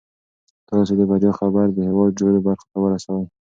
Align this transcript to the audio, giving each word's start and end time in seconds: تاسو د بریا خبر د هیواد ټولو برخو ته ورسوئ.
تاسو 0.69 0.93
د 0.99 1.01
بریا 1.09 1.31
خبر 1.39 1.65
د 1.71 1.77
هیواد 1.89 2.09
ټولو 2.19 2.37
برخو 2.45 2.65
ته 2.71 2.77
ورسوئ. 2.81 3.23